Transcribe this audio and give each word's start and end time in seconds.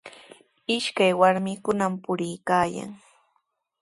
Ishakaq 0.75 1.11
warmikunami 1.21 1.97
puriykaayan. 2.03 2.91